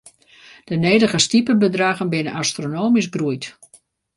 De 0.65 0.75
nedige 0.75 1.17
stipebedraggen 1.25 2.09
binne 2.09 2.31
astronomysk 2.41 3.13
groeid. 3.15 3.45